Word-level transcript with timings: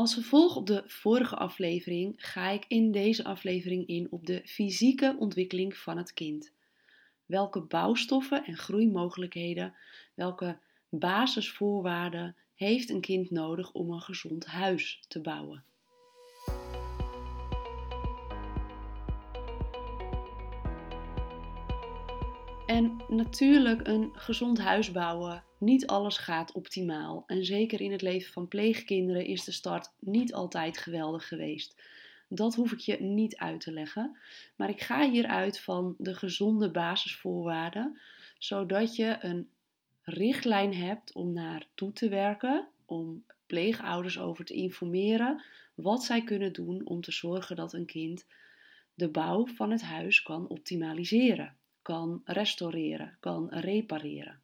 Als 0.00 0.14
vervolg 0.14 0.56
op 0.56 0.66
de 0.66 0.82
vorige 0.86 1.36
aflevering 1.36 2.14
ga 2.16 2.48
ik 2.50 2.64
in 2.68 2.92
deze 2.92 3.24
aflevering 3.24 3.86
in 3.86 4.06
op 4.10 4.26
de 4.26 4.42
fysieke 4.44 5.16
ontwikkeling 5.18 5.76
van 5.76 5.96
het 5.96 6.12
kind. 6.12 6.52
Welke 7.26 7.60
bouwstoffen 7.60 8.44
en 8.44 8.56
groeimogelijkheden, 8.56 9.74
welke 10.14 10.58
basisvoorwaarden 10.88 12.36
heeft 12.54 12.90
een 12.90 13.00
kind 13.00 13.30
nodig 13.30 13.72
om 13.72 13.90
een 13.90 14.00
gezond 14.00 14.46
huis 14.46 15.04
te 15.08 15.20
bouwen? 15.20 15.64
Natuurlijk 23.10 23.86
een 23.86 24.10
gezond 24.12 24.58
huis 24.58 24.92
bouwen. 24.92 25.44
Niet 25.58 25.86
alles 25.86 26.16
gaat 26.16 26.52
optimaal. 26.52 27.24
En 27.26 27.44
zeker 27.44 27.80
in 27.80 27.92
het 27.92 28.02
leven 28.02 28.32
van 28.32 28.48
pleegkinderen 28.48 29.24
is 29.26 29.44
de 29.44 29.52
start 29.52 29.92
niet 29.98 30.34
altijd 30.34 30.78
geweldig 30.78 31.28
geweest. 31.28 31.82
Dat 32.28 32.54
hoef 32.54 32.72
ik 32.72 32.78
je 32.78 33.00
niet 33.00 33.36
uit 33.36 33.60
te 33.60 33.72
leggen. 33.72 34.16
Maar 34.56 34.68
ik 34.68 34.80
ga 34.80 35.10
hieruit 35.10 35.60
van 35.60 35.94
de 35.98 36.14
gezonde 36.14 36.70
basisvoorwaarden, 36.70 37.98
zodat 38.38 38.96
je 38.96 39.16
een 39.20 39.48
richtlijn 40.02 40.74
hebt 40.74 41.12
om 41.12 41.32
naar 41.32 41.66
toe 41.74 41.92
te 41.92 42.08
werken, 42.08 42.68
om 42.86 43.24
pleegouders 43.46 44.18
over 44.18 44.44
te 44.44 44.54
informeren 44.54 45.42
wat 45.74 46.04
zij 46.04 46.24
kunnen 46.24 46.52
doen 46.52 46.86
om 46.86 47.00
te 47.00 47.12
zorgen 47.12 47.56
dat 47.56 47.72
een 47.72 47.86
kind 47.86 48.26
de 48.94 49.08
bouw 49.08 49.46
van 49.46 49.70
het 49.70 49.82
huis 49.82 50.22
kan 50.22 50.48
optimaliseren 50.48 51.58
kan 51.90 52.22
restaureren, 52.24 53.16
kan 53.20 53.48
repareren. 53.48 54.40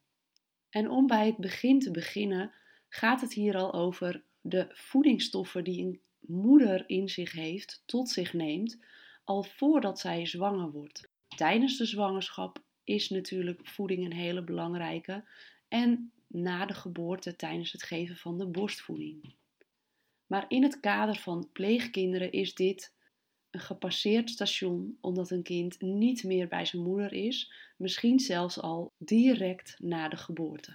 En 0.71 0.91
om 0.91 1.07
bij 1.07 1.27
het 1.27 1.37
begin 1.37 1.81
te 1.81 1.91
beginnen, 1.91 2.53
gaat 2.89 3.21
het 3.21 3.33
hier 3.33 3.57
al 3.57 3.73
over 3.73 4.23
de 4.41 4.67
voedingsstoffen 4.71 5.65
die 5.65 5.85
een 5.85 6.01
moeder 6.21 6.85
in 6.87 7.09
zich 7.09 7.33
heeft, 7.33 7.83
tot 7.85 8.09
zich 8.09 8.33
neemt, 8.33 8.79
al 9.25 9.43
voordat 9.43 9.99
zij 9.99 10.27
zwanger 10.27 10.71
wordt. 10.71 11.09
Tijdens 11.37 11.77
de 11.77 11.85
zwangerschap 11.85 12.63
is 12.85 13.09
natuurlijk 13.09 13.69
voeding 13.69 14.05
een 14.05 14.17
hele 14.17 14.45
belangrijke 14.45 15.25
en 15.69 16.13
na 16.27 16.67
de 16.67 16.75
geboorte 16.75 17.37
tijdens 17.37 17.73
het 17.73 17.83
geven 17.83 18.17
van 18.17 18.39
de 18.39 18.47
borstvoeding. 18.47 19.35
Maar 20.27 20.45
in 20.49 20.63
het 20.63 20.81
kader 20.81 21.17
van 21.17 21.49
pleegkinderen 21.53 22.33
is 22.33 22.55
dit 22.55 22.95
gepasseerd 23.61 24.31
station 24.31 24.99
omdat 25.01 25.31
een 25.31 25.43
kind 25.43 25.81
niet 25.81 26.25
meer 26.25 26.49
bij 26.49 26.65
zijn 26.65 26.83
moeder 26.83 27.13
is, 27.13 27.53
misschien 27.77 28.21
zelfs 28.21 28.61
al 28.61 28.93
direct 28.99 29.77
na 29.79 30.09
de 30.09 30.17
geboorte. 30.17 30.73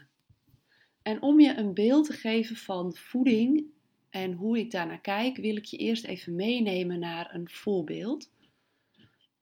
En 1.01 1.21
om 1.21 1.39
je 1.39 1.55
een 1.55 1.73
beeld 1.73 2.05
te 2.05 2.13
geven 2.13 2.55
van 2.55 2.95
voeding 2.95 3.65
en 4.09 4.33
hoe 4.33 4.57
ik 4.57 4.71
daarnaar 4.71 5.01
kijk, 5.01 5.37
wil 5.37 5.55
ik 5.55 5.65
je 5.65 5.77
eerst 5.77 6.05
even 6.05 6.35
meenemen 6.35 6.99
naar 6.99 7.35
een 7.35 7.49
voorbeeld. 7.49 8.29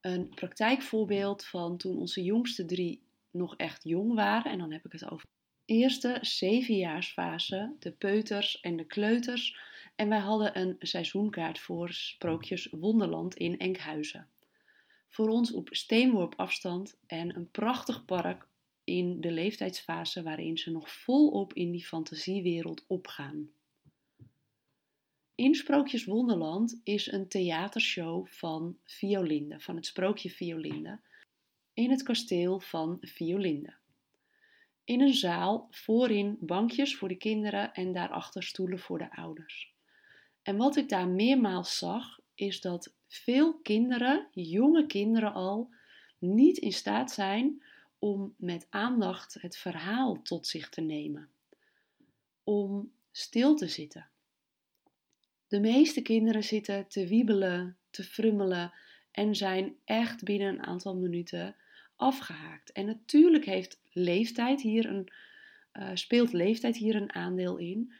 Een 0.02 0.30
praktijkvoorbeeld 0.30 1.46
van 1.46 1.78
toen 1.78 1.98
onze 1.98 2.24
jongste 2.24 2.66
drie 2.66 3.02
nog 3.32 3.56
echt 3.56 3.84
jong 3.84 4.14
waren. 4.14 4.52
En 4.52 4.58
dan 4.58 4.72
heb 4.72 4.86
ik 4.86 4.92
het 4.92 5.12
over 5.12 5.26
de 5.66 5.74
eerste 5.74 6.18
zevenjaarsfase, 6.22 7.76
de 7.80 7.92
peuters 7.92 8.60
en 8.60 8.76
de 8.76 8.86
kleuters 8.86 9.58
en 10.00 10.10
wij 10.10 10.20
hadden 10.20 10.60
een 10.60 10.76
seizoenkaart 10.80 11.60
voor 11.60 11.90
Sprookjes 11.90 12.68
Wonderland 12.72 13.36
in 13.36 13.58
Enkhuizen. 13.58 14.28
Voor 15.08 15.30
ons 15.30 15.52
op 15.52 15.70
steenworp 15.72 16.34
afstand 16.38 16.98
en 17.08 17.36
een 17.36 17.52
prachtig 17.52 18.06
park 18.06 18.48
in 18.84 19.22
de 19.22 19.32
leeftijdsfase 19.32 20.24
waarin 20.24 20.58
ze 20.58 20.72
nog 20.72 20.92
volop 20.92 21.54
in 21.54 21.72
die 21.72 21.86
fantasiewereld 21.86 22.84
opgaan. 22.88 23.50
In 25.36 25.56
Sprookjes 25.56 26.06
Wonderland 26.06 26.82
is 26.84 27.12
een 27.12 27.28
theatershow 27.28 28.28
van 28.28 28.78
Violinde, 28.84 29.60
van 29.60 29.76
het 29.76 29.86
sprookje 29.86 30.30
Violinde, 30.30 31.00
in 31.74 31.90
het 31.90 32.04
kasteel 32.04 32.60
van 32.60 32.98
Violinde. 33.02 33.74
In 34.84 35.02
een 35.02 35.14
zaal, 35.14 35.68
voorin 35.70 36.38
bankjes 36.40 36.96
voor 36.96 37.08
de 37.08 37.18
kinderen 37.18 37.74
en 37.74 37.94
daarachter 37.94 38.44
stoelen 38.44 38.80
voor 38.80 38.98
de 38.98 39.16
ouders. 39.16 39.78
En 40.50 40.58
wat 40.58 40.76
ik 40.76 40.90
daar 40.90 41.08
meermaals 41.08 41.78
zag, 41.78 42.20
is 42.36 42.62
dat 42.62 42.94
veel 43.08 43.54
kinderen, 43.54 44.28
jonge 44.32 44.86
kinderen 44.86 45.34
al, 45.34 45.70
niet 46.18 46.58
in 46.58 46.72
staat 46.72 47.12
zijn 47.12 47.64
om 48.00 48.34
met 48.38 48.68
aandacht 48.70 49.38
het 49.42 49.58
verhaal 49.58 50.22
tot 50.22 50.48
zich 50.48 50.70
te 50.70 50.82
nemen. 50.82 51.30
Om 52.44 52.92
stil 53.12 53.56
te 53.56 53.68
zitten. 53.68 54.10
De 55.48 55.60
meeste 55.60 56.02
kinderen 56.02 56.44
zitten 56.44 56.88
te 56.88 57.08
wiebelen, 57.08 57.78
te 57.90 58.04
frummelen 58.04 58.74
en 59.12 59.36
zijn 59.36 59.76
echt 59.86 60.24
binnen 60.24 60.48
een 60.48 60.64
aantal 60.64 60.96
minuten 60.96 61.56
afgehaakt. 61.96 62.72
En 62.72 62.86
natuurlijk 62.86 63.46
heeft 63.46 63.80
leeftijd 63.92 64.62
hier 64.62 64.86
een, 64.86 65.12
uh, 65.74 65.90
speelt 65.94 66.34
leeftijd 66.34 66.78
hier 66.78 66.96
een 66.96 67.14
aandeel 67.14 67.58
in. 67.58 67.94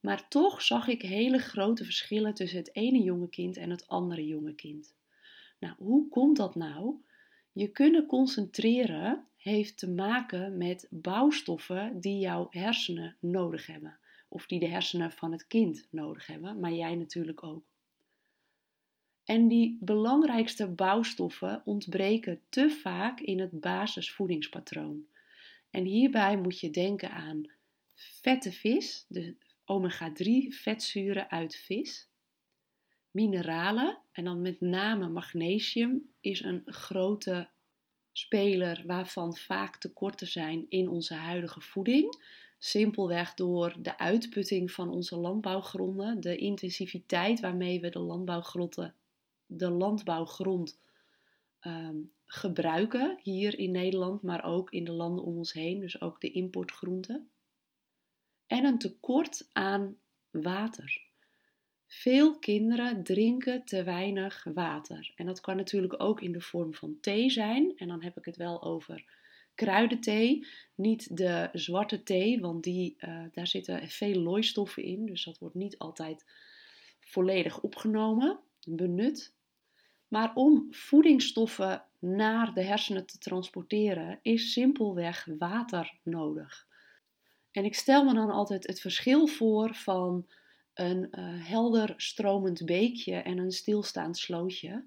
Maar 0.00 0.28
toch 0.28 0.62
zag 0.62 0.88
ik 0.88 1.02
hele 1.02 1.38
grote 1.38 1.84
verschillen 1.84 2.34
tussen 2.34 2.58
het 2.58 2.74
ene 2.74 3.02
jonge 3.02 3.28
kind 3.28 3.56
en 3.56 3.70
het 3.70 3.88
andere 3.88 4.26
jonge 4.26 4.54
kind. 4.54 4.94
Nou, 5.58 5.74
hoe 5.78 6.08
komt 6.08 6.36
dat 6.36 6.54
nou? 6.54 6.94
Je 7.52 7.68
kunnen 7.68 8.06
concentreren 8.06 9.26
heeft 9.36 9.78
te 9.78 9.90
maken 9.90 10.56
met 10.56 10.86
bouwstoffen 10.90 12.00
die 12.00 12.18
jouw 12.18 12.46
hersenen 12.50 13.16
nodig 13.20 13.66
hebben. 13.66 13.98
Of 14.28 14.46
die 14.46 14.60
de 14.60 14.68
hersenen 14.68 15.12
van 15.12 15.32
het 15.32 15.46
kind 15.46 15.86
nodig 15.90 16.26
hebben, 16.26 16.60
maar 16.60 16.72
jij 16.72 16.94
natuurlijk 16.94 17.42
ook. 17.42 17.64
En 19.24 19.48
die 19.48 19.78
belangrijkste 19.80 20.68
bouwstoffen 20.68 21.62
ontbreken 21.64 22.40
te 22.48 22.70
vaak 22.70 23.20
in 23.20 23.38
het 23.38 23.60
basisvoedingspatroon. 23.60 25.06
En 25.70 25.84
hierbij 25.84 26.36
moet 26.36 26.60
je 26.60 26.70
denken 26.70 27.10
aan 27.10 27.50
vette 27.94 28.52
vis, 28.52 29.04
de 29.08 29.36
omega-3 29.70 30.48
vetzuren 30.48 31.30
uit 31.30 31.56
vis. 31.56 32.08
Mineralen, 33.10 33.98
en 34.12 34.24
dan 34.24 34.40
met 34.40 34.60
name 34.60 35.08
magnesium, 35.08 36.12
is 36.20 36.42
een 36.42 36.62
grote 36.64 37.48
speler 38.12 38.82
waarvan 38.86 39.36
vaak 39.36 39.76
tekorten 39.76 40.26
zijn 40.26 40.66
in 40.68 40.88
onze 40.88 41.14
huidige 41.14 41.60
voeding. 41.60 42.22
Simpelweg 42.58 43.34
door 43.34 43.76
de 43.78 43.98
uitputting 43.98 44.70
van 44.72 44.90
onze 44.90 45.16
landbouwgronden, 45.16 46.20
de 46.20 46.36
intensiviteit 46.36 47.40
waarmee 47.40 47.80
we 47.80 47.88
de 47.88 47.98
landbouwgronden, 47.98 48.94
de 49.46 49.70
landbouwgrond 49.70 50.80
ehm, 51.60 51.96
gebruiken 52.26 53.18
hier 53.22 53.58
in 53.58 53.70
Nederland, 53.70 54.22
maar 54.22 54.44
ook 54.44 54.70
in 54.70 54.84
de 54.84 54.92
landen 54.92 55.24
om 55.24 55.36
ons 55.36 55.52
heen, 55.52 55.80
dus 55.80 56.00
ook 56.00 56.20
de 56.20 56.30
importgroenten 56.30 57.30
en 58.50 58.64
een 58.64 58.78
tekort 58.78 59.48
aan 59.52 59.96
water. 60.30 61.02
Veel 61.86 62.38
kinderen 62.38 63.02
drinken 63.02 63.64
te 63.64 63.82
weinig 63.82 64.46
water. 64.54 65.12
En 65.14 65.26
dat 65.26 65.40
kan 65.40 65.56
natuurlijk 65.56 66.02
ook 66.02 66.20
in 66.20 66.32
de 66.32 66.40
vorm 66.40 66.74
van 66.74 66.98
thee 67.00 67.30
zijn. 67.30 67.72
En 67.76 67.88
dan 67.88 68.02
heb 68.02 68.16
ik 68.16 68.24
het 68.24 68.36
wel 68.36 68.62
over 68.62 69.04
kruidenthee. 69.54 70.46
Niet 70.74 71.16
de 71.16 71.48
zwarte 71.52 72.02
thee, 72.02 72.40
want 72.40 72.64
die, 72.64 72.96
uh, 72.98 73.24
daar 73.32 73.46
zitten 73.46 73.88
veel 73.88 74.20
looistoffen 74.20 74.82
in. 74.82 75.06
Dus 75.06 75.24
dat 75.24 75.38
wordt 75.38 75.54
niet 75.54 75.78
altijd 75.78 76.24
volledig 77.00 77.60
opgenomen, 77.60 78.38
benut. 78.64 79.34
Maar 80.08 80.34
om 80.34 80.66
voedingsstoffen 80.70 81.84
naar 81.98 82.54
de 82.54 82.62
hersenen 82.62 83.06
te 83.06 83.18
transporteren, 83.18 84.18
is 84.22 84.52
simpelweg 84.52 85.26
water 85.38 85.98
nodig. 86.02 86.68
En 87.52 87.64
ik 87.64 87.74
stel 87.74 88.04
me 88.04 88.14
dan 88.14 88.30
altijd 88.30 88.66
het 88.66 88.80
verschil 88.80 89.26
voor 89.26 89.74
van 89.74 90.26
een 90.74 91.08
uh, 91.10 91.48
helder 91.48 91.94
stromend 91.96 92.64
beekje 92.64 93.16
en 93.16 93.38
een 93.38 93.52
stilstaand 93.52 94.18
slootje. 94.18 94.84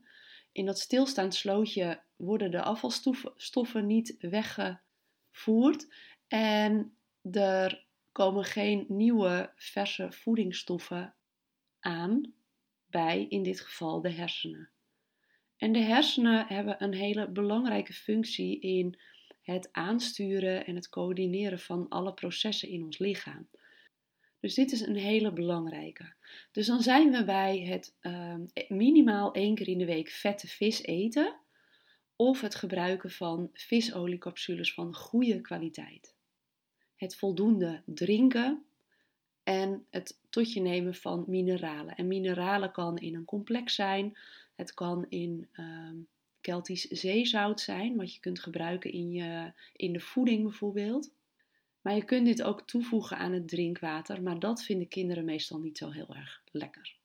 In 0.51 0.65
dat 0.65 0.79
stilstaand 0.79 1.35
slootje 1.35 2.01
worden 2.15 2.51
de 2.51 2.61
afvalstoffen 2.61 3.87
niet 3.87 4.15
weggevoerd 4.19 5.87
en 6.27 6.97
er 7.31 7.85
komen 8.11 8.43
geen 8.43 8.85
nieuwe 8.87 9.51
verse 9.55 10.11
voedingsstoffen 10.11 11.15
aan 11.79 12.33
bij 12.85 13.25
in 13.29 13.43
dit 13.43 13.59
geval 13.59 14.01
de 14.01 14.09
hersenen. 14.09 14.69
En 15.57 15.71
de 15.71 15.79
hersenen 15.79 16.47
hebben 16.47 16.83
een 16.83 16.93
hele 16.93 17.29
belangrijke 17.29 17.93
functie 17.93 18.59
in 18.59 18.99
het 19.43 19.69
aansturen 19.71 20.65
en 20.65 20.75
het 20.75 20.89
coördineren 20.89 21.59
van 21.59 21.89
alle 21.89 22.13
processen 22.13 22.69
in 22.69 22.83
ons 22.83 22.97
lichaam. 22.97 23.47
Dus 24.39 24.53
dit 24.53 24.71
is 24.71 24.81
een 24.81 24.95
hele 24.95 25.33
belangrijke. 25.33 26.13
Dus 26.51 26.67
dan 26.67 26.81
zijn 26.81 27.11
we 27.11 27.23
bij 27.23 27.59
het 27.59 27.95
uh, 28.01 28.35
minimaal 28.67 29.33
één 29.33 29.55
keer 29.55 29.67
in 29.67 29.77
de 29.77 29.85
week 29.85 30.09
vette 30.09 30.47
vis 30.47 30.81
eten 30.81 31.35
of 32.15 32.41
het 32.41 32.55
gebruiken 32.55 33.11
van 33.11 33.49
visoliecapsules 33.53 34.73
van 34.73 34.95
goede 34.95 35.41
kwaliteit. 35.41 36.15
Het 36.95 37.15
voldoende 37.15 37.81
drinken 37.85 38.65
en 39.43 39.85
het 39.89 40.19
tot 40.29 40.53
je 40.53 40.61
nemen 40.61 40.95
van 40.95 41.23
mineralen. 41.27 41.95
En 41.95 42.07
mineralen 42.07 42.71
kan 42.71 42.97
in 42.97 43.15
een 43.15 43.25
complex 43.25 43.75
zijn, 43.75 44.17
het 44.55 44.73
kan 44.73 45.05
in 45.09 45.47
um, 45.53 46.07
Keltisch 46.43 46.87
zeezout 46.87 47.61
zijn, 47.61 47.95
wat 47.95 48.13
je 48.13 48.19
kunt 48.19 48.39
gebruiken 48.39 48.91
in, 48.91 49.11
je, 49.11 49.53
in 49.73 49.93
de 49.93 49.99
voeding 49.99 50.43
bijvoorbeeld. 50.43 51.11
Maar 51.81 51.95
je 51.95 52.03
kunt 52.03 52.25
dit 52.25 52.43
ook 52.43 52.61
toevoegen 52.61 53.17
aan 53.17 53.31
het 53.31 53.47
drinkwater, 53.47 54.21
maar 54.21 54.39
dat 54.39 54.63
vinden 54.63 54.87
kinderen 54.87 55.25
meestal 55.25 55.59
niet 55.59 55.77
zo 55.77 55.89
heel 55.89 56.15
erg 56.15 56.41
lekker. 56.51 56.95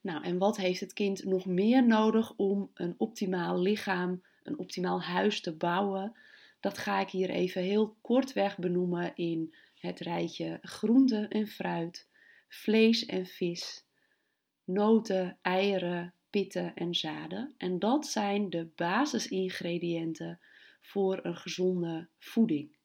Nou, 0.00 0.24
en 0.24 0.38
wat 0.38 0.56
heeft 0.56 0.80
het 0.80 0.92
kind 0.92 1.24
nog 1.24 1.46
meer 1.46 1.86
nodig 1.86 2.32
om 2.36 2.70
een 2.74 2.94
optimaal 2.98 3.60
lichaam, 3.60 4.22
een 4.42 4.58
optimaal 4.58 5.02
huis 5.02 5.40
te 5.40 5.56
bouwen? 5.56 6.16
Dat 6.60 6.78
ga 6.78 7.00
ik 7.00 7.10
hier 7.10 7.30
even 7.30 7.62
heel 7.62 7.96
kortweg 8.00 8.58
benoemen 8.58 9.14
in 9.14 9.54
het 9.74 10.00
rijtje 10.00 10.58
groente 10.62 11.26
en 11.28 11.46
fruit, 11.46 12.08
vlees 12.48 13.06
en 13.06 13.26
vis, 13.26 13.84
noten, 14.64 15.38
eieren, 15.42 16.14
pitten 16.32 16.74
en 16.74 16.94
zaden. 16.94 17.54
En 17.58 17.78
dat 17.78 18.06
zijn 18.06 18.50
de 18.50 18.70
basisingrediënten 18.76 20.40
voor 20.80 21.20
een 21.22 21.36
gezonde 21.36 22.08
voeding. 22.18 22.76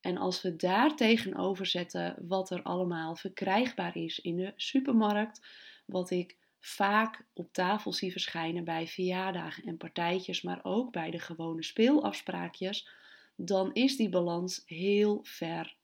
En 0.00 0.16
als 0.16 0.42
we 0.42 0.56
daar 0.56 0.96
tegenover 0.96 1.66
zetten 1.66 2.16
wat 2.26 2.50
er 2.50 2.62
allemaal 2.62 3.16
verkrijgbaar 3.16 3.96
is 3.96 4.18
in 4.18 4.36
de 4.36 4.52
supermarkt, 4.56 5.46
wat 5.86 6.10
ik 6.10 6.36
vaak 6.60 7.26
op 7.32 7.52
tafel 7.52 7.92
zie 7.92 8.12
verschijnen 8.12 8.64
bij 8.64 8.86
verjaardagen 8.86 9.64
en 9.64 9.76
partijtjes, 9.76 10.42
maar 10.42 10.60
ook 10.62 10.92
bij 10.92 11.10
de 11.10 11.18
gewone 11.18 11.62
speelafspraakjes, 11.62 12.88
dan 13.36 13.72
is 13.72 13.96
die 13.96 14.08
balans 14.08 14.62
heel 14.66 15.20
ver 15.22 15.76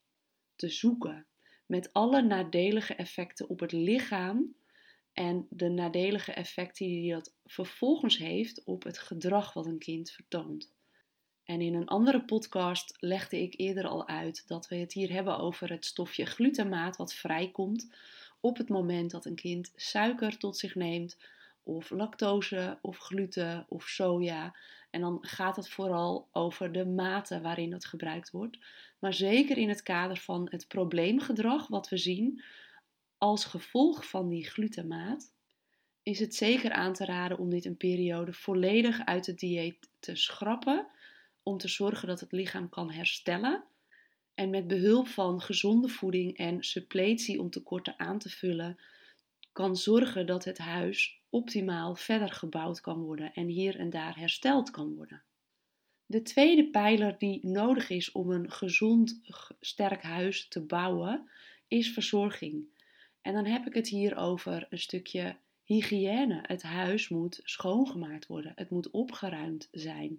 te 0.55 0.69
zoeken. 0.69 1.25
Met 1.65 1.93
alle 1.93 2.21
nadelige 2.21 2.95
effecten 2.95 3.49
op 3.49 3.59
het 3.59 3.71
lichaam 3.71 4.55
en 5.17 5.47
de 5.49 5.69
nadelige 5.69 6.31
effecten 6.31 6.85
die 6.85 7.13
dat 7.13 7.33
vervolgens 7.45 8.17
heeft 8.17 8.63
op 8.63 8.83
het 8.83 8.99
gedrag 8.99 9.53
wat 9.53 9.65
een 9.65 9.79
kind 9.79 10.11
vertoont. 10.11 10.71
En 11.43 11.61
in 11.61 11.73
een 11.73 11.87
andere 11.87 12.25
podcast 12.25 12.95
legde 12.99 13.41
ik 13.41 13.53
eerder 13.57 13.87
al 13.87 14.07
uit 14.07 14.47
dat 14.47 14.67
we 14.67 14.75
het 14.75 14.93
hier 14.93 15.11
hebben 15.11 15.37
over 15.37 15.69
het 15.69 15.85
stofje 15.85 16.25
glutamaat 16.25 16.97
wat 16.97 17.13
vrijkomt 17.13 17.95
op 18.39 18.57
het 18.57 18.69
moment 18.69 19.11
dat 19.11 19.25
een 19.25 19.35
kind 19.35 19.71
suiker 19.75 20.37
tot 20.37 20.57
zich 20.57 20.75
neemt, 20.75 21.17
of 21.63 21.89
lactose, 21.89 22.77
of 22.81 22.97
gluten, 22.97 23.65
of 23.69 23.87
soja. 23.87 24.55
En 24.89 25.01
dan 25.01 25.17
gaat 25.21 25.55
het 25.55 25.69
vooral 25.69 26.27
over 26.31 26.71
de 26.71 26.85
mate 26.85 27.41
waarin 27.41 27.69
dat 27.69 27.85
gebruikt 27.85 28.31
wordt. 28.31 28.57
Maar 28.99 29.13
zeker 29.13 29.57
in 29.57 29.69
het 29.69 29.83
kader 29.83 30.17
van 30.17 30.47
het 30.49 30.67
probleemgedrag 30.67 31.67
wat 31.67 31.89
we 31.89 31.97
zien 31.97 32.43
als 33.17 33.45
gevolg 33.45 34.09
van 34.09 34.29
die 34.29 34.45
glutamaat, 34.45 35.33
is 36.03 36.19
het 36.19 36.35
zeker 36.35 36.71
aan 36.71 36.93
te 36.93 37.05
raden 37.05 37.37
om 37.37 37.49
dit 37.49 37.65
een 37.65 37.77
periode 37.77 38.33
volledig 38.33 39.05
uit 39.05 39.25
het 39.25 39.39
dieet 39.39 39.89
te 39.99 40.15
schrappen, 40.15 40.87
om 41.43 41.57
te 41.57 41.67
zorgen 41.67 42.07
dat 42.07 42.19
het 42.19 42.31
lichaam 42.31 42.69
kan 42.69 42.91
herstellen 42.91 43.63
en 44.33 44.49
met 44.49 44.67
behulp 44.67 45.07
van 45.07 45.41
gezonde 45.41 45.89
voeding 45.89 46.37
en 46.37 46.63
suppletie 46.63 47.39
om 47.39 47.49
tekorten 47.49 47.99
aan 47.99 48.19
te 48.19 48.29
vullen, 48.29 48.79
kan 49.51 49.75
zorgen 49.75 50.25
dat 50.25 50.43
het 50.43 50.57
huis 50.57 51.21
optimaal 51.29 51.95
verder 51.95 52.31
gebouwd 52.31 52.81
kan 52.81 52.99
worden 52.99 53.33
en 53.33 53.47
hier 53.47 53.79
en 53.79 53.89
daar 53.89 54.17
hersteld 54.17 54.71
kan 54.71 54.95
worden. 54.95 55.23
De 56.05 56.21
tweede 56.21 56.69
pijler 56.69 57.17
die 57.17 57.47
nodig 57.47 57.89
is 57.89 58.11
om 58.11 58.31
een 58.31 58.51
gezond, 58.51 59.19
sterk 59.59 60.03
huis 60.03 60.47
te 60.47 60.65
bouwen, 60.65 61.29
is 61.67 61.91
verzorging. 61.91 62.65
En 63.27 63.33
dan 63.33 63.45
heb 63.45 63.65
ik 63.65 63.73
het 63.73 63.87
hier 63.87 64.17
over 64.17 64.67
een 64.69 64.79
stukje 64.79 65.35
hygiëne. 65.63 66.39
Het 66.41 66.61
huis 66.61 67.09
moet 67.09 67.39
schoongemaakt 67.43 68.27
worden, 68.27 68.51
het 68.55 68.69
moet 68.69 68.89
opgeruimd 68.89 69.67
zijn. 69.71 70.15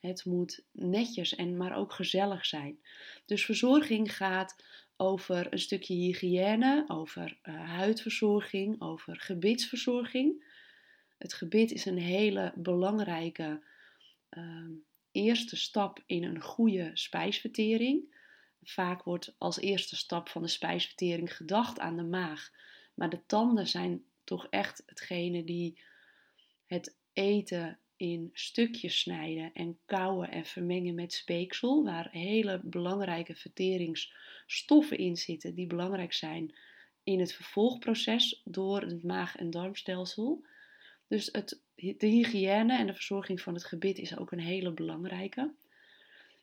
Het 0.00 0.24
moet 0.24 0.64
netjes 0.72 1.34
en 1.34 1.56
maar 1.56 1.76
ook 1.76 1.92
gezellig 1.92 2.46
zijn. 2.46 2.78
Dus 3.26 3.44
verzorging 3.44 4.16
gaat 4.16 4.64
over 4.96 5.52
een 5.52 5.58
stukje 5.58 5.94
hygiëne, 5.94 6.84
over 6.88 7.38
uh, 7.42 7.70
huidverzorging, 7.70 8.80
over 8.80 9.20
gebitsverzorging. 9.20 10.44
Het 11.18 11.34
gebit 11.34 11.70
is 11.70 11.84
een 11.84 11.98
hele 11.98 12.52
belangrijke 12.56 13.62
uh, 14.30 14.64
eerste 15.12 15.56
stap 15.56 16.02
in 16.06 16.24
een 16.24 16.40
goede 16.40 16.90
spijsvertering. 16.94 18.16
Vaak 18.62 19.02
wordt 19.02 19.34
als 19.38 19.58
eerste 19.58 19.96
stap 19.96 20.28
van 20.28 20.42
de 20.42 20.48
spijsvertering 20.48 21.36
gedacht 21.36 21.78
aan 21.78 21.96
de 21.96 22.02
maag, 22.02 22.50
maar 22.94 23.10
de 23.10 23.26
tanden 23.26 23.66
zijn 23.66 24.04
toch 24.24 24.46
echt 24.50 24.82
hetgene 24.86 25.44
die 25.44 25.80
het 26.66 26.96
eten 27.12 27.78
in 27.96 28.30
stukjes 28.32 28.98
snijden 28.98 29.52
en 29.52 29.78
kouwen 29.84 30.30
en 30.30 30.44
vermengen 30.44 30.94
met 30.94 31.12
speeksel, 31.12 31.84
waar 31.84 32.08
hele 32.10 32.60
belangrijke 32.62 33.34
verteringsstoffen 33.34 34.98
in 34.98 35.16
zitten 35.16 35.54
die 35.54 35.66
belangrijk 35.66 36.12
zijn 36.12 36.54
in 37.02 37.20
het 37.20 37.32
vervolgproces 37.32 38.42
door 38.44 38.80
het 38.80 39.02
maag- 39.02 39.36
en 39.36 39.50
darmstelsel. 39.50 40.44
Dus 41.08 41.28
het, 41.32 41.60
de 41.74 42.06
hygiëne 42.06 42.76
en 42.76 42.86
de 42.86 42.94
verzorging 42.94 43.40
van 43.40 43.54
het 43.54 43.64
gebit 43.64 43.98
is 43.98 44.16
ook 44.16 44.32
een 44.32 44.40
hele 44.40 44.72
belangrijke. 44.72 45.54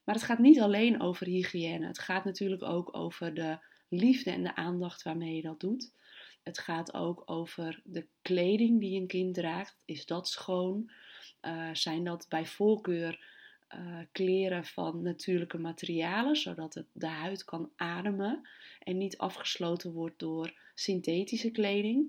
Maar 0.05 0.15
het 0.15 0.23
gaat 0.23 0.39
niet 0.39 0.59
alleen 0.59 1.01
over 1.01 1.27
hygiëne. 1.27 1.87
Het 1.87 1.99
gaat 1.99 2.25
natuurlijk 2.25 2.63
ook 2.63 2.97
over 2.97 3.33
de 3.33 3.57
liefde 3.89 4.31
en 4.31 4.43
de 4.43 4.55
aandacht 4.55 5.03
waarmee 5.03 5.35
je 5.35 5.41
dat 5.41 5.59
doet. 5.59 5.91
Het 6.43 6.59
gaat 6.59 6.93
ook 6.93 7.23
over 7.25 7.81
de 7.83 8.05
kleding 8.21 8.79
die 8.79 9.01
een 9.01 9.07
kind 9.07 9.33
draagt. 9.33 9.77
Is 9.85 10.05
dat 10.05 10.27
schoon? 10.27 10.91
Uh, 11.41 11.69
zijn 11.73 12.03
dat 12.03 12.25
bij 12.29 12.45
voorkeur 12.45 13.33
uh, 13.75 13.97
kleren 14.11 14.65
van 14.65 15.01
natuurlijke 15.01 15.57
materialen, 15.57 16.35
zodat 16.35 16.83
de 16.91 17.07
huid 17.07 17.43
kan 17.43 17.71
ademen 17.75 18.47
en 18.79 18.97
niet 18.97 19.17
afgesloten 19.17 19.91
wordt 19.91 20.19
door 20.19 20.53
synthetische 20.75 21.51
kleding. 21.51 22.07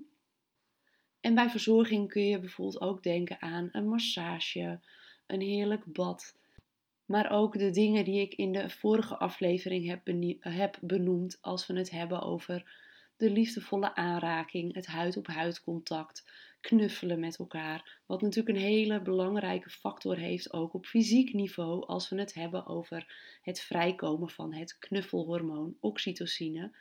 En 1.19 1.35
bij 1.35 1.49
verzorging 1.49 2.09
kun 2.09 2.25
je 2.25 2.39
bijvoorbeeld 2.39 2.81
ook 2.81 3.03
denken 3.03 3.41
aan 3.41 3.69
een 3.71 3.87
massage, 3.87 4.79
een 5.27 5.41
heerlijk 5.41 5.85
bad. 5.85 6.35
Maar 7.07 7.31
ook 7.31 7.57
de 7.57 7.69
dingen 7.69 8.05
die 8.05 8.21
ik 8.21 8.33
in 8.33 8.51
de 8.51 8.69
vorige 8.69 9.17
aflevering 9.17 10.01
heb, 10.39 10.77
benoemd 10.81 11.37
als 11.41 11.67
we 11.67 11.77
het 11.77 11.89
hebben 11.89 12.21
over 12.21 12.71
de 13.17 13.31
liefdevolle 13.31 13.95
aanraking, 13.95 14.73
het 14.73 14.85
huid-op-huid 14.85 15.63
contact, 15.63 16.29
knuffelen 16.61 17.19
met 17.19 17.37
elkaar. 17.37 18.01
Wat 18.05 18.21
natuurlijk 18.21 18.57
een 18.57 18.63
hele 18.63 19.01
belangrijke 19.01 19.69
factor 19.69 20.17
heeft, 20.17 20.53
ook 20.53 20.73
op 20.73 20.85
fysiek 20.85 21.33
niveau, 21.33 21.85
als 21.85 22.09
we 22.09 22.19
het 22.19 22.33
hebben 22.33 22.65
over 22.65 23.13
het 23.41 23.59
vrijkomen 23.59 24.29
van 24.29 24.53
het 24.53 24.77
knuffelhormoon 24.79 25.77
oxytocine, 25.79 26.77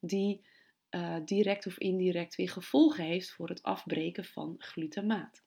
die 0.00 0.46
uh, 0.90 1.16
direct 1.24 1.66
of 1.66 1.78
indirect 1.78 2.34
weer 2.34 2.50
gevolgen 2.50 3.04
heeft 3.04 3.32
voor 3.32 3.48
het 3.48 3.62
afbreken 3.62 4.24
van 4.24 4.54
glutamaat. 4.58 5.43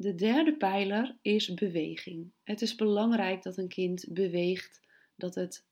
De 0.00 0.14
derde 0.14 0.56
pijler 0.56 1.16
is 1.22 1.54
beweging. 1.54 2.32
Het 2.42 2.62
is 2.62 2.74
belangrijk 2.74 3.42
dat 3.42 3.56
een 3.56 3.68
kind 3.68 4.06
beweegt, 4.08 4.80
dat 5.16 5.34
het 5.34 5.66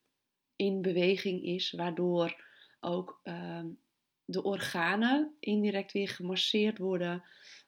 in 0.56 0.82
beweging 0.82 1.42
is, 1.42 1.70
waardoor 1.70 2.44
ook 2.80 3.20
uh, 3.24 3.64
de 4.24 4.42
organen 4.42 5.36
indirect 5.40 5.92
weer 5.92 6.08
gemasseerd 6.08 6.78
worden, 6.78 7.22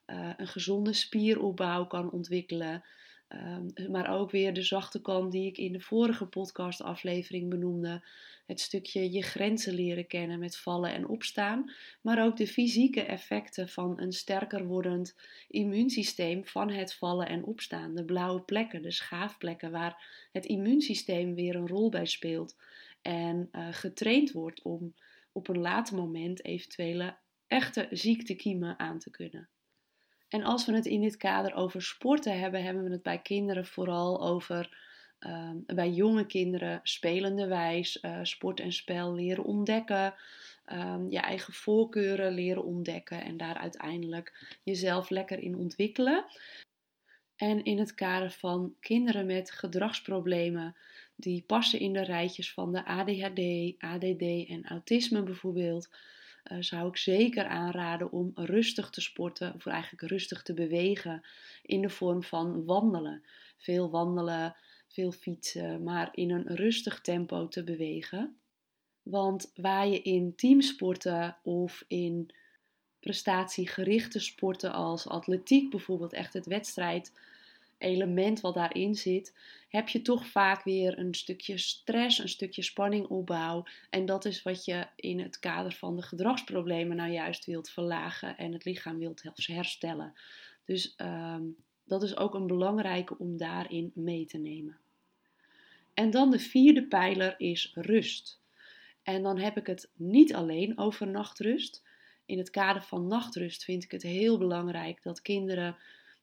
uh, 0.07 0.33
een 0.37 0.49
gezonde 0.49 0.93
spieropbouw 0.93 1.87
kan 1.87 2.11
ontwikkelen, 2.11 2.85
uh, 3.29 3.89
maar 3.89 4.11
ook 4.11 4.31
weer 4.31 4.55
de 4.55 4.63
zachte 4.63 5.01
kant 5.01 5.33
die 5.33 5.47
ik 5.47 5.59
in 5.59 5.73
de 5.73 5.81
vorige 5.81 6.27
podcastaflevering 6.27 7.51
benoemde. 7.51 8.09
Het 8.47 8.61
stukje 8.61 9.13
je 9.13 9.23
grenzen 9.23 9.75
leren 9.75 10.07
kennen 10.07 10.39
met 10.39 10.57
vallen 10.57 10.93
en 10.93 11.09
opstaan, 11.09 11.73
maar 12.03 12.25
ook 12.25 12.37
de 12.37 12.47
fysieke 12.47 13.03
effecten 13.03 13.69
van 13.69 14.01
een 14.01 14.13
sterker 14.13 14.67
wordend 14.67 15.17
immuunsysteem 15.49 16.47
van 16.47 16.71
het 16.71 16.95
vallen 16.95 17.29
en 17.29 17.45
opstaan. 17.45 17.95
De 17.95 18.05
blauwe 18.05 18.43
plekken, 18.43 18.83
de 18.83 18.91
schaafplekken 18.91 19.71
waar 19.71 20.29
het 20.33 20.47
immuunsysteem 20.47 21.35
weer 21.35 21.55
een 21.55 21.69
rol 21.69 21.89
bij 21.89 22.07
speelt 22.07 22.57
en 23.03 23.49
uh, 23.53 23.69
getraind 23.71 24.33
wordt 24.33 24.63
om 24.63 24.95
op 25.33 25.49
een 25.49 25.61
later 25.61 25.97
moment 25.97 26.45
eventuele 26.45 27.19
echte 27.47 27.87
ziektekiemen 27.91 28.79
aan 28.79 28.99
te 28.99 29.11
kunnen. 29.11 29.49
En 30.29 30.45
als 30.45 30.67
we 30.67 30.75
het 30.75 30.87
in 30.87 31.01
dit 31.01 31.17
kader 31.17 31.55
over 31.55 31.83
sporten 31.83 32.41
hebben, 32.41 32.65
hebben 32.65 32.85
we 32.85 32.91
het 32.91 33.03
bij 33.03 33.19
kinderen 33.19 33.67
vooral 33.67 34.23
over 34.23 34.87
uh, 35.21 35.51
bij 35.67 35.91
jonge 35.91 36.27
kinderen 36.27 36.81
spelende 36.83 37.47
wijs, 37.47 37.99
uh, 38.03 38.19
sport 38.23 38.61
en 38.61 38.73
spel 38.73 39.15
leren 39.15 39.45
ontdekken, 39.45 40.15
um, 40.73 41.11
je 41.11 41.19
eigen 41.19 41.53
voorkeuren 41.53 42.33
leren 42.33 42.65
ontdekken 42.65 43.25
en 43.25 43.37
daar 43.37 43.57
uiteindelijk 43.57 44.57
jezelf 44.63 45.11
lekker 45.11 45.39
in 45.39 45.57
ontwikkelen. 45.57 46.25
En 47.37 47.65
in 47.65 47.79
het 47.79 47.95
kader 47.95 48.31
van 48.31 48.75
kinderen 48.81 49.27
met 49.27 49.51
gedragsproblemen 49.51 50.77
die 51.17 51.43
passen 51.47 51.81
in 51.81 51.93
de 51.93 52.03
rijtjes 52.03 52.53
van 52.53 52.73
de 52.73 52.85
ADHD, 52.85 53.75
ADD 53.79 54.49
en 54.49 54.65
autisme 54.65 55.23
bijvoorbeeld, 55.23 55.89
uh, 56.51 56.59
zou 56.61 56.89
ik 56.89 56.97
zeker 56.97 57.47
aanraden 57.47 58.13
om 58.13 58.33
rustig 58.35 58.91
te 58.91 59.01
sporten, 59.01 59.55
of 59.55 59.67
eigenlijk 59.67 60.11
rustig 60.11 60.43
te 60.43 60.55
bewegen 60.55 61.23
in 61.63 61.83
de 61.83 61.89
vorm 61.89 62.23
van 62.23 62.65
wandelen. 62.65 63.23
Veel 63.57 63.91
wandelen, 63.91 64.57
veel 64.89 65.13
fietsen, 65.13 65.83
maar 65.83 66.09
in 66.13 66.31
een 66.31 66.57
rustig 66.57 67.01
tempo 67.01 67.49
te 67.49 67.65
bewegen. 67.65 68.37
Want 69.03 69.53
waar 69.55 69.89
je 69.89 70.03
in 70.03 70.35
teamsporten 70.37 71.37
of 71.43 71.85
in 71.89 72.31
prestatiegerichte 73.01 74.19
sporten 74.19 74.73
als 74.73 75.09
atletiek 75.09 75.71
bijvoorbeeld 75.71 76.13
echt 76.13 76.33
het 76.33 76.47
wedstrijd 76.47 77.13
element 77.79 78.41
wat 78.41 78.55
daarin 78.55 78.95
zit, 78.95 79.37
heb 79.69 79.89
je 79.89 80.03
toch 80.03 80.27
vaak 80.27 80.65
weer 80.65 80.99
een 80.99 81.15
stukje 81.15 81.59
stress, 81.59 82.19
een 82.19 82.29
stukje 82.29 82.63
spanning 82.63 83.07
opbouw. 83.07 83.65
En 83.91 84.07
dat 84.07 84.25
is 84.25 84.43
wat 84.43 84.65
je 84.65 84.87
in 84.97 85.21
het 85.21 85.39
kader 85.39 85.73
van 85.73 85.97
de 85.97 86.03
gedragsproblemen 86.03 86.97
nou 86.97 87.11
juist 87.11 87.45
wilt 87.45 87.71
verlagen 87.71 88.37
en 88.37 88.53
het 88.53 88.65
lichaam 88.65 88.99
wilt 88.99 89.23
herstellen. 89.35 90.13
Dus 90.65 90.95
ehm, 90.97 91.43
dat 91.85 92.03
is 92.03 92.17
ook 92.17 92.35
een 92.35 92.47
belangrijke 92.47 93.19
om 93.19 93.37
daarin 93.37 93.91
mee 93.95 94.27
te 94.27 94.39
nemen. 94.39 94.79
En 95.95 96.11
dan 96.11 96.31
de 96.31 96.39
vierde 96.39 96.87
pijler 96.87 97.35
is 97.39 97.73
rust. 97.75 98.41
En 99.03 99.23
dan 99.23 99.39
heb 99.39 99.57
ik 99.57 99.67
het 99.67 99.91
niet 99.95 100.35
alleen 100.35 100.79
over 100.79 101.07
nachtrust. 101.07 101.87
In 102.27 102.39
het 102.39 102.51
kader 102.51 102.83
van 102.83 103.07
nachtrust 103.07 103.65
vind 103.65 103.85
ik 103.85 103.91
het 103.91 104.03
heel 104.03 104.39
belangrijk 104.39 105.03
dat 105.03 105.23
kinderen 105.23 105.77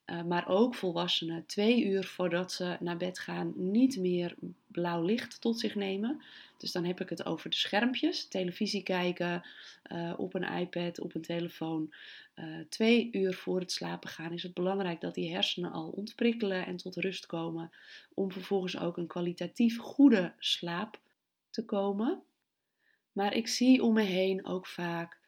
uh, 0.05 0.23
maar 0.23 0.47
ook 0.47 0.75
volwassenen 0.75 1.45
twee 1.45 1.85
uur 1.85 2.03
voordat 2.03 2.51
ze 2.51 2.77
naar 2.79 2.97
bed 2.97 3.19
gaan 3.19 3.53
niet 3.55 3.97
meer 3.97 4.35
blauw 4.67 5.01
licht 5.01 5.41
tot 5.41 5.59
zich 5.59 5.75
nemen. 5.75 6.21
Dus 6.57 6.71
dan 6.71 6.85
heb 6.85 7.01
ik 7.01 7.09
het 7.09 7.25
over 7.25 7.49
de 7.49 7.55
schermpjes, 7.55 8.27
televisie 8.27 8.83
kijken, 8.83 9.43
uh, 9.91 10.13
op 10.17 10.33
een 10.33 10.57
iPad, 10.59 10.99
op 10.99 11.15
een 11.15 11.21
telefoon. 11.21 11.93
Uh, 12.35 12.45
twee 12.69 13.09
uur 13.11 13.33
voor 13.33 13.59
het 13.59 13.71
slapen 13.71 14.09
gaan 14.09 14.31
is 14.31 14.43
het 14.43 14.53
belangrijk 14.53 15.01
dat 15.01 15.13
die 15.13 15.33
hersenen 15.33 15.71
al 15.71 15.89
ontprikkelen 15.89 16.65
en 16.65 16.77
tot 16.77 16.95
rust 16.95 17.25
komen. 17.25 17.71
Om 18.13 18.31
vervolgens 18.31 18.77
ook 18.77 18.97
een 18.97 19.07
kwalitatief 19.07 19.77
goede 19.77 20.33
slaap 20.39 20.99
te 21.49 21.65
komen. 21.65 22.21
Maar 23.11 23.33
ik 23.33 23.47
zie 23.47 23.83
om 23.83 23.93
me 23.93 24.01
heen 24.01 24.45
ook 24.45 24.67
vaak 24.67 25.19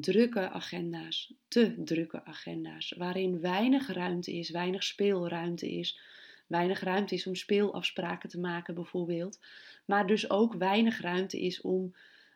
drukke 0.00 0.50
agenda's, 0.50 1.34
te 1.48 1.82
drukke 1.84 2.24
agenda's, 2.24 2.94
waarin 2.96 3.40
weinig 3.40 3.92
ruimte 3.92 4.32
is, 4.32 4.50
weinig 4.50 4.84
speelruimte 4.84 5.70
is, 5.70 6.00
weinig 6.46 6.80
ruimte 6.80 7.14
is 7.14 7.26
om 7.26 7.34
speelafspraken 7.34 8.28
te 8.28 8.38
maken 8.40 8.74
bijvoorbeeld, 8.74 9.40
maar 9.84 10.06
dus 10.06 10.30
ook 10.30 10.54
weinig 10.54 11.00
ruimte 11.00 11.40
is 11.40 11.60
om 11.60 11.94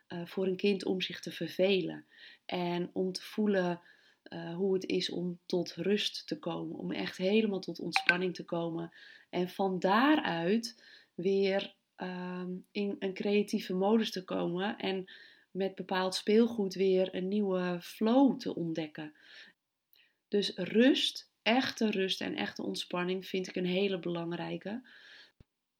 uh, 0.09 0.25
voor 0.25 0.47
een 0.47 0.55
kind 0.55 0.85
om 0.85 1.01
zich 1.01 1.19
te 1.19 1.31
vervelen 1.31 2.05
en 2.45 2.89
om 2.93 3.11
te 3.11 3.23
voelen 3.23 3.81
uh, 4.29 4.55
hoe 4.55 4.73
het 4.73 4.85
is 4.85 5.09
om 5.09 5.39
tot 5.45 5.73
rust 5.75 6.27
te 6.27 6.39
komen, 6.39 6.77
om 6.77 6.91
echt 6.91 7.17
helemaal 7.17 7.59
tot 7.59 7.79
ontspanning 7.79 8.35
te 8.35 8.45
komen 8.45 8.91
en 9.29 9.49
van 9.49 9.79
daaruit 9.79 10.83
weer 11.13 11.75
uh, 11.97 12.43
in 12.71 12.95
een 12.99 13.13
creatieve 13.13 13.73
modus 13.73 14.11
te 14.11 14.23
komen 14.23 14.77
en 14.77 15.05
met 15.51 15.75
bepaald 15.75 16.15
speelgoed 16.15 16.73
weer 16.73 17.15
een 17.15 17.27
nieuwe 17.27 17.77
flow 17.81 18.39
te 18.39 18.55
ontdekken. 18.55 19.13
Dus 20.27 20.55
rust, 20.55 21.31
echte 21.41 21.89
rust 21.89 22.21
en 22.21 22.35
echte 22.35 22.63
ontspanning 22.63 23.27
vind 23.27 23.47
ik 23.47 23.55
een 23.55 23.65
hele 23.65 23.99
belangrijke. 23.99 24.89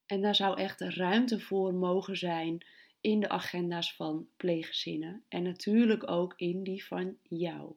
En 0.06 0.22
daar 0.22 0.36
zou 0.36 0.58
echt 0.58 0.82
ruimte 0.82 1.40
voor 1.40 1.74
mogen 1.74 2.18
zijn 2.18 2.66
in 3.02 3.20
de 3.20 3.30
agenda's 3.30 3.96
van 3.96 4.28
pleeggezinnen 4.38 5.24
en 5.28 5.44
natuurlijk 5.44 6.10
ook 6.10 6.34
in 6.36 6.64
die 6.64 6.86
van 6.86 7.18
jou. 7.24 7.76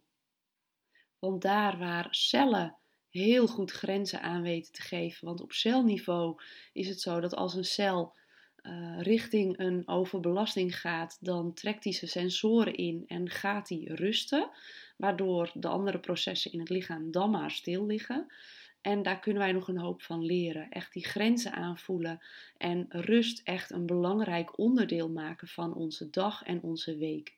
Want 1.18 1.42
daar 1.42 1.78
waar 1.78 2.06
cellen 2.10 2.76
heel 3.10 3.46
goed 3.46 3.70
grenzen 3.70 4.22
aan 4.22 4.42
weten 4.42 4.72
te 4.72 4.82
geven, 4.82 5.26
want 5.26 5.40
op 5.40 5.52
celniveau 5.52 6.42
is 6.72 6.88
het 6.88 7.00
zo 7.00 7.20
dat 7.20 7.34
als 7.34 7.54
een 7.54 7.64
cel 7.64 8.14
uh, 8.66 9.00
richting 9.00 9.58
een 9.58 9.88
overbelasting 9.88 10.80
gaat, 10.80 11.18
dan 11.20 11.54
trekt 11.54 11.84
hij 11.84 11.92
zijn 11.92 12.10
sensoren 12.10 12.74
in 12.74 13.04
en 13.06 13.30
gaat 13.30 13.68
hij 13.68 13.82
rusten, 13.84 14.50
waardoor 14.96 15.50
de 15.54 15.68
andere 15.68 15.98
processen 15.98 16.52
in 16.52 16.58
het 16.58 16.68
lichaam 16.68 17.10
dan 17.10 17.30
maar 17.30 17.50
stil 17.50 17.86
liggen. 17.86 18.26
En 18.80 19.02
daar 19.02 19.20
kunnen 19.20 19.42
wij 19.42 19.52
nog 19.52 19.68
een 19.68 19.78
hoop 19.78 20.02
van 20.02 20.24
leren. 20.24 20.70
Echt 20.70 20.92
die 20.92 21.04
grenzen 21.04 21.52
aanvoelen 21.52 22.20
en 22.56 22.86
rust 22.88 23.40
echt 23.44 23.70
een 23.70 23.86
belangrijk 23.86 24.58
onderdeel 24.58 25.10
maken 25.10 25.48
van 25.48 25.74
onze 25.74 26.10
dag 26.10 26.42
en 26.42 26.62
onze 26.62 26.96
week. 26.96 27.36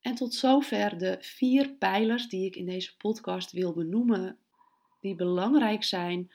En 0.00 0.14
tot 0.14 0.34
zover 0.34 0.98
de 0.98 1.16
vier 1.20 1.72
pijlers 1.72 2.28
die 2.28 2.46
ik 2.46 2.56
in 2.56 2.66
deze 2.66 2.96
podcast 2.96 3.52
wil 3.52 3.72
benoemen, 3.72 4.38
die 5.00 5.14
belangrijk 5.14 5.84
zijn 5.84 6.30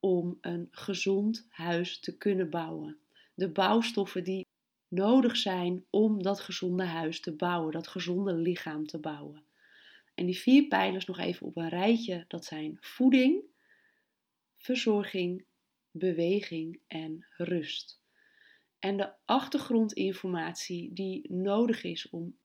om 0.00 0.38
een 0.40 0.68
gezond 0.70 1.46
huis 1.48 2.00
te 2.00 2.16
kunnen 2.16 2.50
bouwen 2.50 2.98
de 3.36 3.50
bouwstoffen 3.50 4.24
die 4.24 4.46
nodig 4.88 5.36
zijn 5.36 5.84
om 5.90 6.22
dat 6.22 6.40
gezonde 6.40 6.84
huis 6.84 7.20
te 7.20 7.36
bouwen, 7.36 7.72
dat 7.72 7.88
gezonde 7.88 8.34
lichaam 8.34 8.86
te 8.86 8.98
bouwen. 8.98 9.44
En 10.14 10.26
die 10.26 10.38
vier 10.38 10.68
pijlers 10.68 11.04
nog 11.04 11.18
even 11.18 11.46
op 11.46 11.56
een 11.56 11.68
rijtje, 11.68 12.24
dat 12.28 12.44
zijn 12.44 12.76
voeding, 12.80 13.44
verzorging, 14.56 15.44
beweging 15.90 16.80
en 16.86 17.26
rust. 17.36 18.00
En 18.78 18.96
de 18.96 19.12
achtergrondinformatie 19.24 20.92
die 20.92 21.32
nodig 21.32 21.84
is 21.84 22.10
om 22.10 22.38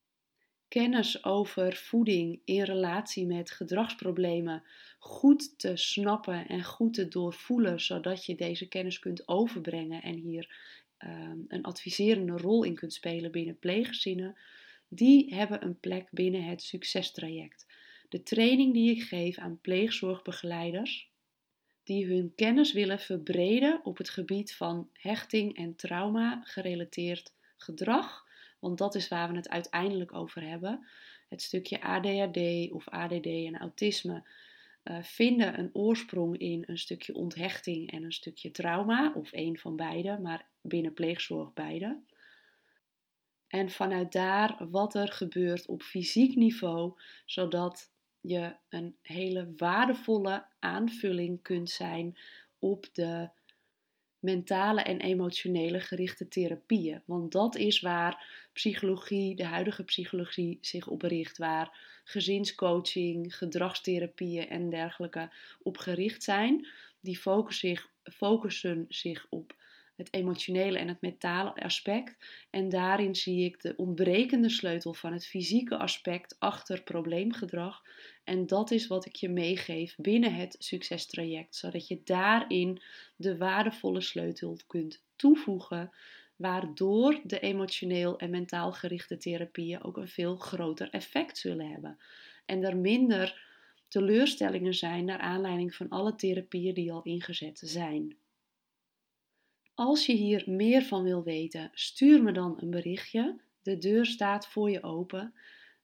kennis 0.67 1.23
over 1.23 1.75
voeding 1.75 2.41
in 2.45 2.63
relatie 2.63 3.25
met 3.25 3.51
gedragsproblemen 3.51 4.63
goed 4.99 5.59
te 5.59 5.75
snappen 5.75 6.47
en 6.47 6.63
goed 6.63 6.93
te 6.93 7.07
doorvoelen, 7.07 7.81
zodat 7.81 8.25
je 8.25 8.35
deze 8.35 8.67
kennis 8.67 8.99
kunt 8.99 9.27
overbrengen 9.27 10.01
en 10.01 10.15
hier 10.15 10.55
Ehm, 11.01 11.39
een 11.47 11.63
adviserende 11.63 12.37
rol 12.37 12.63
in 12.63 12.75
kunt 12.75 12.93
spelen 12.93 13.31
binnen 13.31 13.59
pleeggezinnen, 13.59 14.37
die 14.87 15.35
hebben 15.35 15.63
een 15.63 15.79
plek 15.79 16.07
binnen 16.11 16.43
het 16.43 16.61
succestraject. 16.61 17.65
De 18.09 18.23
training 18.23 18.73
die 18.73 18.95
ik 18.95 19.01
geef 19.01 19.37
aan 19.37 19.59
pleegzorgbegeleiders 19.61 21.09
die 21.83 22.05
hun 22.05 22.35
kennis 22.35 22.73
willen 22.73 22.99
verbreden 22.99 23.79
op 23.83 23.97
het 23.97 24.09
gebied 24.09 24.55
van 24.55 24.89
hechting 24.93 25.57
en 25.57 25.75
trauma 25.75 26.41
gerelateerd 26.43 27.33
gedrag, 27.57 28.25
want 28.59 28.77
dat 28.77 28.95
is 28.95 29.07
waar 29.07 29.29
we 29.29 29.35
het 29.35 29.49
uiteindelijk 29.49 30.13
over 30.13 30.41
hebben. 30.41 30.87
Het 31.29 31.41
stukje 31.41 31.81
ADHD 31.81 32.71
of 32.71 32.89
ADD 32.89 33.25
en 33.25 33.57
autisme 33.57 34.23
uh, 34.83 35.03
vinden 35.03 35.59
een 35.59 35.69
oorsprong 35.73 36.37
in 36.37 36.63
een 36.65 36.77
stukje 36.77 37.15
onthechting 37.15 37.91
en 37.91 38.03
een 38.03 38.11
stukje 38.11 38.51
trauma, 38.51 39.13
of 39.15 39.29
een 39.31 39.57
van 39.57 39.75
beide, 39.75 40.19
maar 40.19 40.47
binnen 40.61 40.93
pleegzorg 40.93 41.53
beide. 41.53 41.99
En 43.47 43.69
vanuit 43.69 44.11
daar 44.11 44.69
wat 44.69 44.95
er 44.95 45.11
gebeurt 45.11 45.67
op 45.67 45.81
fysiek 45.81 46.35
niveau, 46.35 46.93
zodat 47.25 47.91
je 48.21 48.55
een 48.69 48.97
hele 49.01 49.53
waardevolle 49.55 50.45
aanvulling 50.59 51.41
kunt 51.41 51.69
zijn 51.69 52.17
op 52.59 52.89
de 52.93 53.29
mentale 54.21 54.81
en 54.81 54.99
emotionele 54.99 55.79
gerichte 55.79 56.27
therapieën. 56.27 57.01
Want 57.05 57.31
dat 57.31 57.55
is 57.55 57.79
waar 57.79 58.25
psychologie, 58.53 59.35
de 59.35 59.45
huidige 59.45 59.83
psychologie, 59.83 60.57
zich 60.61 60.87
op 60.87 61.01
richt. 61.01 61.37
Waar 61.37 61.77
gezinscoaching, 62.03 63.37
gedragstherapieën 63.37 64.49
en 64.49 64.69
dergelijke 64.69 65.29
op 65.61 65.77
gericht 65.77 66.23
zijn. 66.23 66.67
Die 66.99 67.17
focussen 67.17 67.69
zich, 67.69 67.89
focussen 68.03 68.85
zich 68.89 69.25
op 69.29 69.55
het 70.01 70.13
emotionele 70.13 70.77
en 70.77 70.87
het 70.87 71.01
mentale 71.01 71.53
aspect. 71.55 72.25
En 72.49 72.69
daarin 72.69 73.15
zie 73.15 73.45
ik 73.45 73.61
de 73.61 73.73
ontbrekende 73.77 74.49
sleutel 74.49 74.93
van 74.93 75.13
het 75.13 75.27
fysieke 75.27 75.77
aspect 75.77 76.35
achter 76.39 76.83
probleemgedrag. 76.83 77.81
En 78.23 78.47
dat 78.47 78.71
is 78.71 78.87
wat 78.87 79.05
ik 79.05 79.15
je 79.15 79.29
meegeef 79.29 79.95
binnen 79.97 80.33
het 80.33 80.55
succestraject, 80.59 81.55
zodat 81.55 81.87
je 81.87 82.01
daarin 82.03 82.81
de 83.15 83.37
waardevolle 83.37 84.01
sleutel 84.01 84.59
kunt 84.67 85.03
toevoegen, 85.15 85.91
waardoor 86.35 87.19
de 87.23 87.39
emotioneel 87.39 88.17
en 88.17 88.29
mentaal 88.29 88.71
gerichte 88.71 89.17
therapieën 89.17 89.83
ook 89.83 89.97
een 89.97 90.07
veel 90.07 90.35
groter 90.35 90.89
effect 90.89 91.37
zullen 91.37 91.69
hebben. 91.69 91.97
En 92.45 92.63
er 92.63 92.77
minder 92.77 93.49
teleurstellingen 93.87 94.73
zijn 94.73 95.05
naar 95.05 95.19
aanleiding 95.19 95.75
van 95.75 95.89
alle 95.89 96.15
therapieën 96.15 96.73
die 96.73 96.91
al 96.91 97.01
ingezet 97.03 97.61
zijn. 97.63 98.15
Als 99.81 100.05
je 100.05 100.13
hier 100.13 100.43
meer 100.45 100.83
van 100.83 101.03
wil 101.03 101.23
weten, 101.23 101.69
stuur 101.73 102.23
me 102.23 102.31
dan 102.31 102.57
een 102.61 102.69
berichtje. 102.69 103.41
De 103.61 103.77
deur 103.77 104.05
staat 104.05 104.47
voor 104.47 104.71
je 104.71 104.83
open. 104.83 105.33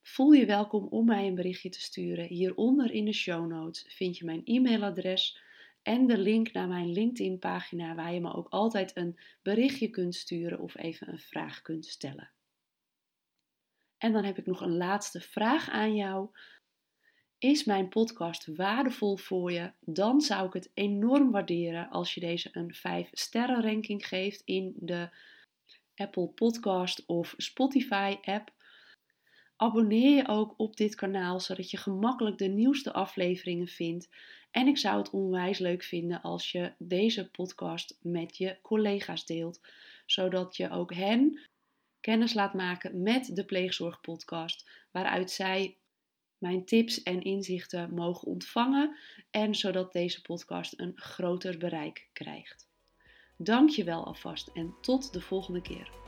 Voel 0.02 0.32
je 0.32 0.46
welkom 0.46 0.88
om 0.88 1.06
mij 1.06 1.28
een 1.28 1.36
berichtje 1.36 1.70
te 1.70 1.82
sturen. 1.82 2.26
Hieronder 2.26 2.92
in 2.92 3.06
de 3.06 3.14
show 3.14 3.48
notes 3.48 3.86
vind 3.88 4.18
je 4.18 4.26
mijn 4.26 4.42
e-mailadres 4.44 5.40
en 5.82 6.08
de 6.08 6.18
link 6.18 6.52
naar 6.52 6.68
mijn 6.68 6.92
LinkedIn-pagina 6.92 7.96
waar 7.96 8.14
je 8.14 8.22
me 8.22 8.34
ook 8.34 8.48
altijd 8.50 8.98
een 8.98 9.20
berichtje 9.42 9.90
kunt 9.90 10.16
sturen 10.16 10.60
of 10.60 10.78
even 10.78 11.10
een 11.10 11.20
vraag 11.20 11.62
kunt 11.62 11.86
stellen. 11.86 12.32
En 13.98 14.12
dan 14.12 14.24
heb 14.24 14.38
ik 14.38 14.46
nog 14.46 14.62
een 14.62 14.78
laatste 14.78 15.22
vraag 15.22 15.70
aan 15.70 15.96
jou. 15.96 16.30
Is 17.40 17.64
mijn 17.64 17.90
podcast 17.90 18.56
waardevol 18.56 19.18
voor 19.18 19.52
je? 19.52 19.72
Dan 19.80 20.22
zou 20.22 20.48
ik 20.48 20.54
het 20.54 20.72
enorm 20.74 21.32
waarderen 21.32 21.90
als 21.90 22.14
je 22.14 22.20
deze 22.20 22.50
een 22.52 22.74
5 22.74 23.10
sterren 23.12 23.62
ranking 23.62 24.08
geeft 24.08 24.42
in 24.46 24.74
de 24.76 25.10
Apple 25.96 26.28
Podcast 26.28 27.04
of 27.06 27.34
Spotify 27.38 28.18
app. 28.22 28.54
Abonneer 29.56 30.16
je 30.16 30.28
ook 30.28 30.54
op 30.58 30.76
dit 30.76 30.96
kanaal 30.96 31.40
zodat 31.40 31.72
je 31.72 31.78
gemakkelijk 31.78 32.38
de 32.38 32.48
nieuwste 32.48 32.94
afleveringen 32.94 33.68
vindt. 33.68 34.10
En 34.52 34.68
ik 34.68 34.78
zou 34.78 34.98
het 34.98 35.10
onwijs 35.10 35.60
leuk 35.60 35.84
vinden 35.84 36.22
als 36.22 36.52
je 36.52 36.74
deze 36.78 37.30
podcast 37.30 37.98
met 38.02 38.38
je 38.38 38.58
collega's 38.62 39.26
deelt, 39.26 39.62
zodat 40.06 40.56
je 40.56 40.70
ook 40.70 40.94
hen 40.94 41.40
kennis 42.00 42.34
laat 42.34 42.54
maken 42.54 43.02
met 43.02 43.36
de 43.36 43.46
Pleegzorgpodcast, 43.46 44.70
waaruit 44.92 45.32
zij 45.32 45.78
mijn 46.38 46.66
tips 46.66 47.04
en 47.04 47.22
inzichten 47.22 47.94
mogen 47.94 48.28
ontvangen 48.28 48.98
en 49.32 49.56
zodat 49.56 49.92
deze 49.92 50.22
podcast 50.22 50.80
een 50.80 50.92
groter 50.96 51.58
bereik 51.58 52.10
krijgt. 52.14 52.68
Dank 53.38 53.70
je 53.70 53.84
wel 53.84 54.06
alvast 54.06 54.48
en 54.54 54.76
tot 54.82 55.14
de 55.14 55.22
volgende 55.22 55.62
keer. 55.62 56.07